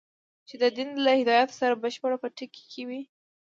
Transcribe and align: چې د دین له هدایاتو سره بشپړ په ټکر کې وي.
چې 0.47 0.55
د 0.61 0.63
دین 0.75 0.89
له 1.05 1.11
هدایاتو 1.19 1.57
سره 1.61 1.81
بشپړ 1.83 2.11
په 2.21 2.27
ټکر 2.37 2.61
کې 2.71 2.81
وي. 2.87 3.01